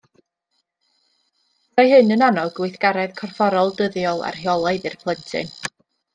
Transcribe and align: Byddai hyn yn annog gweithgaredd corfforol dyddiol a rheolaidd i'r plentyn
Byddai 1.77 1.85
hyn 1.91 2.15
yn 2.15 2.23
annog 2.29 2.49
gweithgaredd 2.61 3.13
corfforol 3.21 3.71
dyddiol 3.83 4.25
a 4.31 4.33
rheolaidd 4.39 4.91
i'r 4.93 4.99
plentyn 5.05 5.55